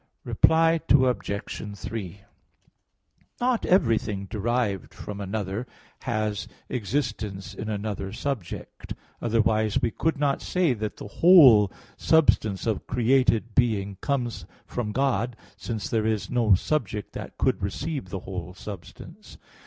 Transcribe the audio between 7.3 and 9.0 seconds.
in another subject;